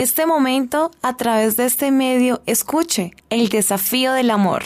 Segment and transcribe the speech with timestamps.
[0.00, 4.64] este momento, a través de este medio, escuche el desafío del amor.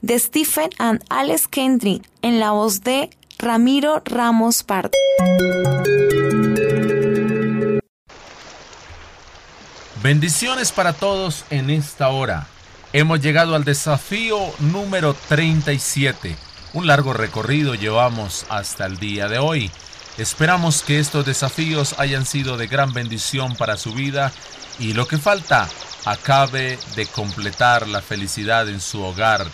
[0.00, 4.90] De Stephen and Alex Kendrick, en la voz de Ramiro Ramos Pardo.
[10.02, 12.46] Bendiciones para todos en esta hora.
[12.94, 16.36] Hemos llegado al desafío número 37.
[16.72, 19.70] Un largo recorrido llevamos hasta el día de hoy.
[20.18, 24.30] Esperamos que estos desafíos hayan sido de gran bendición para su vida
[24.78, 25.68] y lo que falta
[26.04, 29.46] acabe de completar la felicidad en su hogar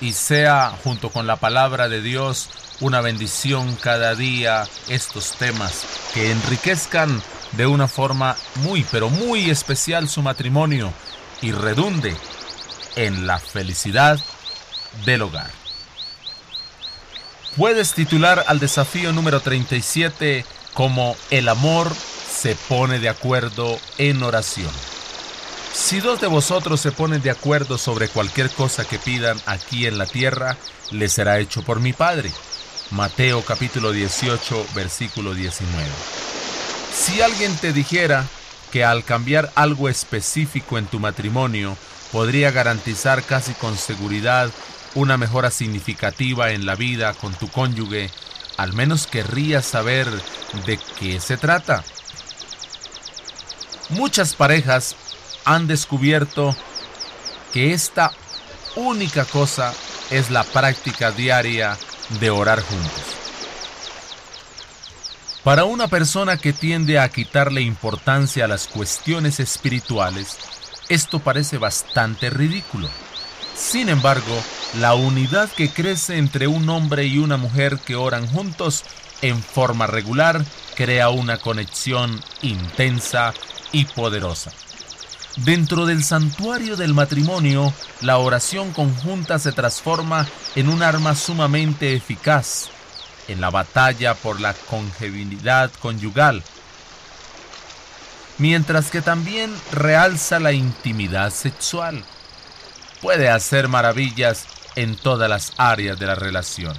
[0.00, 2.48] y sea junto con la palabra de Dios
[2.80, 5.84] una bendición cada día estos temas
[6.14, 10.92] que enriquezcan de una forma muy, pero muy especial su matrimonio
[11.42, 12.16] y redunde
[12.96, 14.18] en la felicidad
[15.04, 15.59] del hogar.
[17.56, 24.70] Puedes titular al desafío número 37 como El amor se pone de acuerdo en oración.
[25.72, 29.98] Si dos de vosotros se ponen de acuerdo sobre cualquier cosa que pidan aquí en
[29.98, 30.56] la tierra,
[30.92, 32.30] les será hecho por mi Padre.
[32.92, 35.88] Mateo capítulo 18, versículo 19.
[36.94, 38.26] Si alguien te dijera
[38.70, 41.76] que al cambiar algo específico en tu matrimonio
[42.12, 44.50] podría garantizar casi con seguridad
[44.94, 48.10] una mejora significativa en la vida con tu cónyuge,
[48.56, 50.08] al menos querrías saber
[50.66, 51.84] de qué se trata.
[53.90, 54.96] Muchas parejas
[55.44, 56.54] han descubierto
[57.52, 58.12] que esta
[58.76, 59.72] única cosa
[60.10, 61.76] es la práctica diaria
[62.20, 63.20] de orar juntos.
[65.42, 70.36] Para una persona que tiende a quitarle importancia a las cuestiones espirituales,
[70.88, 72.90] esto parece bastante ridículo.
[73.60, 74.42] Sin embargo,
[74.80, 78.84] la unidad que crece entre un hombre y una mujer que oran juntos
[79.20, 80.42] en forma regular
[80.74, 83.34] crea una conexión intensa
[83.70, 84.50] y poderosa.
[85.36, 90.26] Dentro del santuario del matrimonio, la oración conjunta se transforma
[90.56, 92.70] en un arma sumamente eficaz
[93.28, 96.42] en la batalla por la congebilidad conyugal,
[98.38, 102.02] mientras que también realza la intimidad sexual.
[103.00, 104.46] Puede hacer maravillas
[104.76, 106.76] en todas las áreas de la relación.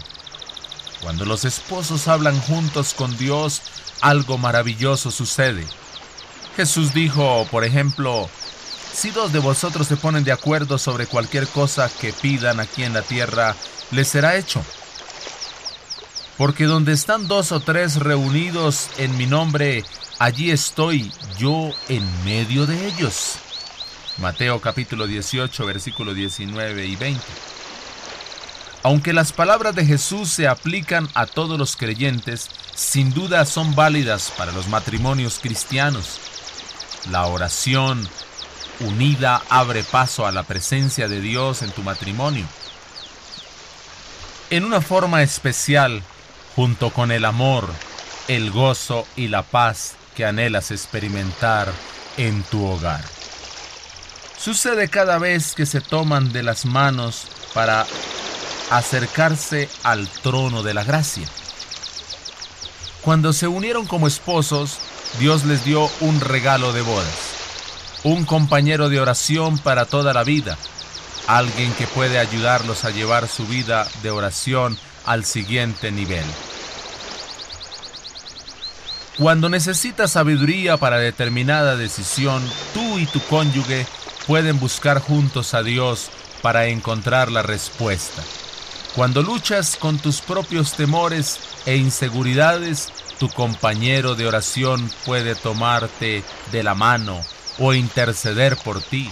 [1.02, 3.62] Cuando los esposos hablan juntos con Dios,
[4.02, 5.66] algo maravilloso sucede.
[6.56, 8.30] Jesús dijo, por ejemplo,
[8.94, 12.94] si dos de vosotros se ponen de acuerdo sobre cualquier cosa que pidan aquí en
[12.94, 13.56] la tierra,
[13.90, 14.62] les será hecho.
[16.38, 19.84] Porque donde están dos o tres reunidos en mi nombre,
[20.20, 23.36] allí estoy yo en medio de ellos.
[24.18, 27.22] Mateo capítulo 18, versículo 19 y 20.
[28.84, 34.34] Aunque las palabras de Jesús se aplican a todos los creyentes, sin duda son válidas
[34.38, 36.20] para los matrimonios cristianos.
[37.10, 38.08] La oración
[38.80, 42.46] unida abre paso a la presencia de Dios en tu matrimonio.
[44.50, 46.04] En una forma especial,
[46.56, 47.70] junto con el amor,
[48.28, 51.72] el gozo y la paz que anhelas experimentar
[52.18, 53.21] en tu hogar.
[54.44, 57.86] Sucede cada vez que se toman de las manos para
[58.72, 61.28] acercarse al trono de la gracia.
[63.02, 64.80] Cuando se unieron como esposos,
[65.20, 67.20] Dios les dio un regalo de bodas,
[68.04, 70.58] un compañero de oración para toda la vida,
[71.28, 74.76] alguien que puede ayudarlos a llevar su vida de oración
[75.06, 76.26] al siguiente nivel.
[79.20, 82.42] Cuando necesitas sabiduría para determinada decisión,
[82.74, 83.86] tú y tu cónyuge
[84.28, 86.10] pueden buscar juntos a Dios
[86.42, 88.22] para encontrar la respuesta.
[88.96, 92.90] Cuando luchas con tus propios temores e inseguridades,
[93.20, 97.22] tu compañero de oración puede tomarte de la mano
[97.60, 99.10] o interceder por ti.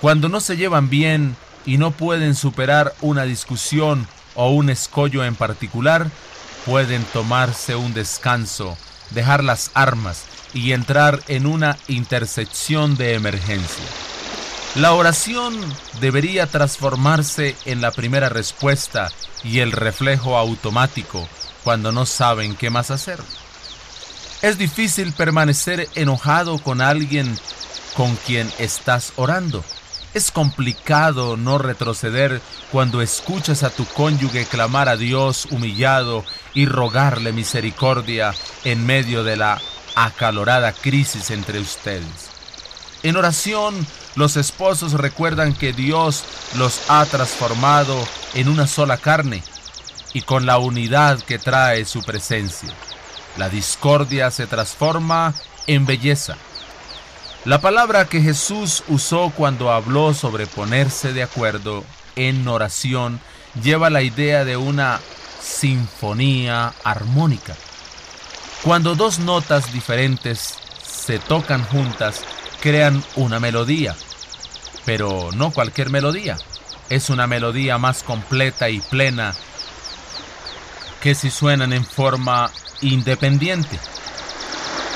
[0.00, 5.34] Cuando no se llevan bien y no pueden superar una discusión o un escollo en
[5.34, 6.10] particular,
[6.64, 8.76] pueden tomarse un descanso,
[9.10, 14.05] dejar las armas y entrar en una intersección de emergencia.
[14.76, 15.54] La oración
[16.00, 19.10] debería transformarse en la primera respuesta
[19.42, 21.26] y el reflejo automático
[21.64, 23.18] cuando no saben qué más hacer.
[24.42, 27.38] Es difícil permanecer enojado con alguien
[27.96, 29.64] con quien estás orando
[30.16, 32.40] es complicado no retroceder
[32.72, 36.24] cuando escuchas a tu cónyuge clamar a Dios humillado
[36.54, 38.32] y rogarle misericordia
[38.64, 39.60] en medio de la
[39.94, 42.30] acalorada crisis entre ustedes.
[43.02, 46.24] En oración, los esposos recuerdan que Dios
[46.56, 47.96] los ha transformado
[48.34, 49.42] en una sola carne
[50.14, 52.70] y con la unidad que trae su presencia.
[53.36, 55.34] la discordia se transforma
[55.66, 56.38] en belleza.
[57.44, 61.84] La palabra que Jesús usó cuando habló sobre ponerse de acuerdo
[62.16, 63.20] en oración
[63.62, 65.00] lleva la idea de una
[65.40, 67.54] sinfonía armónica.
[68.62, 72.22] Cuando dos notas diferentes se tocan juntas,
[72.60, 73.94] crean una melodía.
[74.86, 76.38] Pero no cualquier melodía.
[76.88, 79.34] Es una melodía más completa y plena
[81.02, 82.50] que si suenan en forma
[82.80, 83.78] independiente.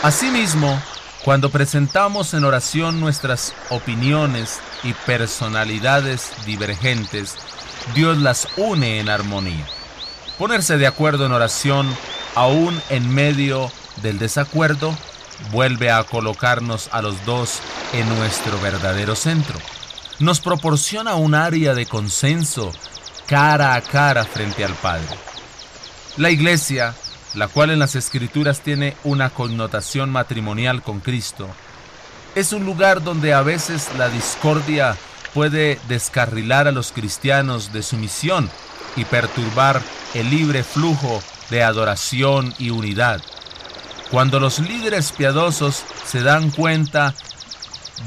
[0.02, 0.80] Asimismo,
[1.24, 7.36] cuando presentamos en oración nuestras opiniones y personalidades divergentes,
[7.94, 9.66] Dios las une en armonía.
[10.38, 11.94] Ponerse de acuerdo en oración,
[12.34, 13.70] aún en medio
[14.02, 14.96] del desacuerdo,
[15.50, 17.58] vuelve a colocarnos a los dos
[17.92, 19.58] en nuestro verdadero centro.
[20.20, 22.70] Nos proporciona un área de consenso
[23.26, 25.16] cara a cara frente al Padre.
[26.16, 26.94] La iglesia
[27.34, 31.48] la cual en las escrituras tiene una connotación matrimonial con Cristo,
[32.34, 34.96] es un lugar donde a veces la discordia
[35.34, 38.50] puede descarrilar a los cristianos de su misión
[38.96, 39.80] y perturbar
[40.14, 43.20] el libre flujo de adoración y unidad.
[44.10, 47.14] Cuando los líderes piadosos se dan cuenta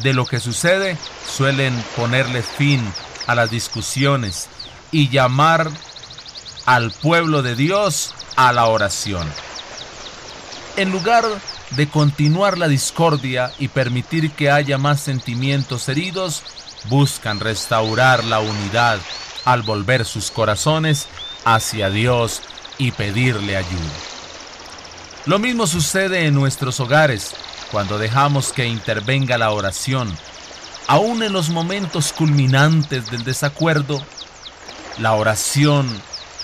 [0.02, 0.98] de lo que sucede,
[1.28, 2.82] suelen ponerle fin
[3.28, 4.48] a las discusiones
[4.92, 5.70] y llamar
[6.66, 9.28] al pueblo de Dios a la oración.
[10.76, 11.26] En lugar
[11.72, 16.44] de continuar la discordia y permitir que haya más sentimientos heridos,
[16.86, 19.00] buscan restaurar la unidad
[19.46, 21.08] al volver sus corazones
[21.46, 22.42] hacia Dios
[22.78, 23.92] y pedirle ayuda.
[25.26, 27.34] Lo mismo sucede en nuestros hogares
[27.74, 30.16] cuando dejamos que intervenga la oración.
[30.88, 34.00] Aún en los momentos culminantes del desacuerdo,
[35.00, 35.90] la oración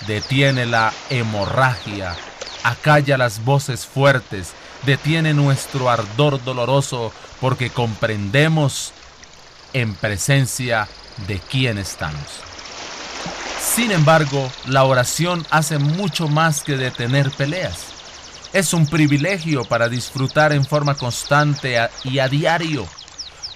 [0.08, 2.16] detiene la hemorragia,
[2.64, 4.54] acalla las voces fuertes,
[4.84, 8.92] detiene nuestro ardor doloroso porque comprendemos
[9.72, 10.88] en presencia
[11.28, 12.40] de quién estamos.
[13.62, 17.89] Sin embargo, la oración hace mucho más que detener peleas.
[18.52, 22.86] Es un privilegio para disfrutar en forma constante y a diario.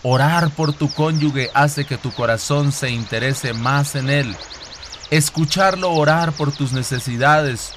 [0.03, 4.37] Orar por tu cónyuge hace que tu corazón se interese más en él
[5.11, 7.73] escucharlo orar por tus necesidades,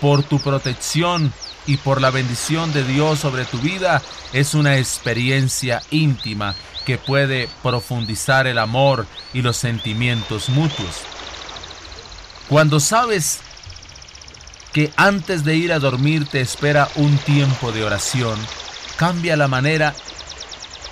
[0.00, 1.32] por tu protección
[1.66, 6.54] y por la bendición de Dios sobre tu vida es una experiencia íntima
[6.86, 11.02] que puede profundizar el amor y los sentimientos mutuos.
[12.48, 13.40] Cuando sabes
[14.72, 18.38] que antes de ir a dormir te espera un tiempo de oración,
[18.96, 19.94] cambia la manera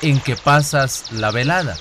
[0.02, 1.76] en que pasas la velada.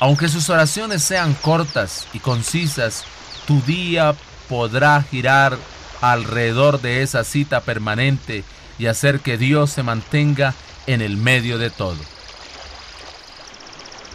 [0.00, 3.04] Aunque sus oraciones sean cortas y concisas,
[3.46, 4.14] tu día
[4.48, 5.56] podrá girar
[6.00, 8.44] alrededor de esa cita permanente
[8.78, 10.54] y hacer que Dios se mantenga
[10.86, 11.98] en el medio de todo,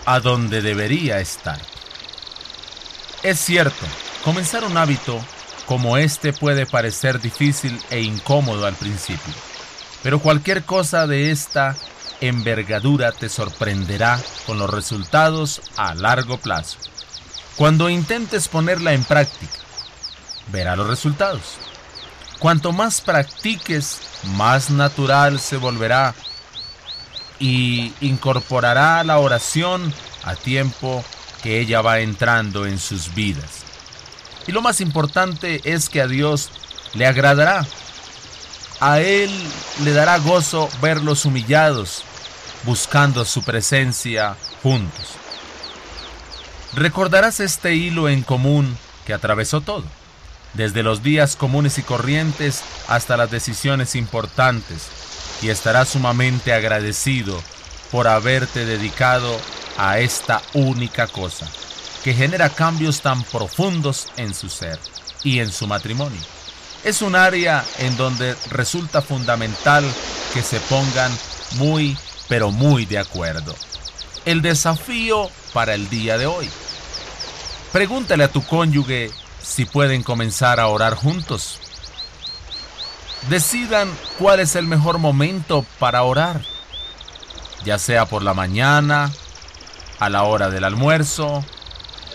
[0.06, 1.60] a donde debería estar.
[3.24, 3.86] Es cierto,
[4.24, 5.20] comenzar un hábito
[5.70, 9.32] como este puede parecer difícil e incómodo al principio,
[10.02, 11.78] pero cualquier cosa de esta
[12.22, 16.80] envergadura te sorprenderá con los resultados a largo plazo.
[17.56, 19.60] Cuando intentes ponerla en práctica,
[20.52, 21.60] verá los resultados.
[22.40, 24.02] Cuanto más practiques,
[24.38, 26.16] más natural se volverá
[27.38, 31.06] y incorporará la oración a tiempo
[31.44, 33.59] que ella va entrando en sus vidas.
[34.50, 36.50] Y lo más importante es que a Dios
[36.96, 37.68] le agradará.
[38.80, 39.30] A Él
[39.84, 42.02] le dará gozo verlos humillados,
[42.64, 45.06] buscando su presencia juntos.
[46.74, 48.76] Recordarás este hilo en común
[49.06, 49.84] que atravesó todo,
[50.56, 54.88] desde los días comunes y corrientes hasta las decisiones importantes,
[55.44, 57.40] y estarás sumamente agradecido
[57.92, 59.40] por haberte dedicado
[59.78, 61.48] a esta única cosa,
[62.04, 64.80] que genera cambios tan profundos en su ser
[65.24, 66.22] y en su matrimonio.
[66.84, 69.84] Es un área en donde resulta fundamental
[70.34, 71.12] que se pongan
[71.56, 71.98] muy
[72.30, 73.56] pero muy de acuerdo.
[74.24, 76.50] El desafío para el día de hoy.
[77.74, 81.60] Pregúntale a tu cónyuge si pueden comenzar a orar juntos.
[83.30, 86.42] Decidan cuál es el mejor momento para orar,
[87.66, 89.12] ya sea por la mañana,
[90.00, 91.44] a la hora del almuerzo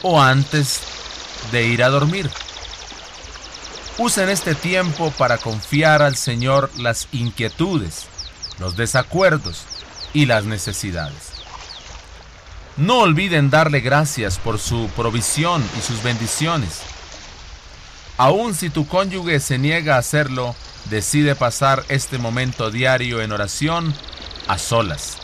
[0.04, 0.82] o antes
[1.50, 2.30] de ir a dormir.
[3.96, 8.06] Usen este tiempo para confiar al Señor las inquietudes,
[8.58, 9.62] los desacuerdos
[10.12, 11.32] y las necesidades.
[12.76, 16.82] No olviden darle gracias por su provisión y sus bendiciones.
[18.18, 20.54] Aun si tu cónyuge se niega a hacerlo,
[20.90, 23.94] decide pasar este momento diario en oración
[24.48, 25.23] a solas.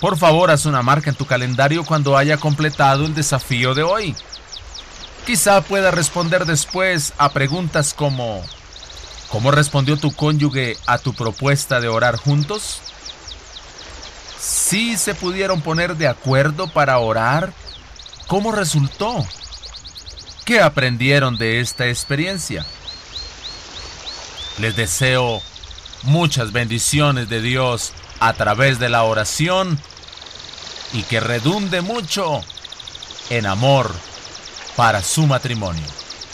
[0.00, 4.14] Por favor, haz una marca en tu calendario cuando haya completado el desafío de hoy.
[5.26, 8.42] Quizá pueda responder después a preguntas como
[9.28, 12.80] ¿Cómo respondió tu cónyuge a tu propuesta de orar juntos?
[14.40, 17.52] ¿Sí se pudieron poner de acuerdo para orar?
[18.26, 19.26] ¿Cómo resultó?
[20.46, 22.64] ¿Qué aprendieron de esta experiencia?
[24.58, 25.42] Les deseo
[26.04, 29.78] muchas bendiciones de Dios a través de la oración
[30.92, 32.42] y que redunde mucho
[33.30, 33.92] en amor
[34.76, 35.86] para su matrimonio.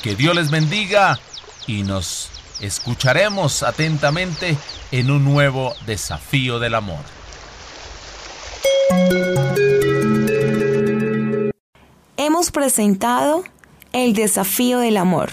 [0.03, 1.19] Que Dios les bendiga
[1.67, 2.29] y nos
[2.61, 4.57] escucharemos atentamente
[4.93, 7.01] en un nuevo desafío del amor.
[12.17, 13.45] Hemos presentado
[13.93, 15.33] el desafío del amor.